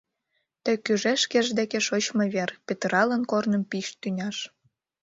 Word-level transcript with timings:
Тек 0.63 0.81
ӱжеш 0.93 1.19
шкеж 1.25 1.47
деке 1.59 1.79
шочмо 1.87 2.25
вер, 2.33 2.49
Петыралын 2.67 3.21
корным 3.31 3.63
пич 3.71 3.85
тӱняш. 4.01 4.37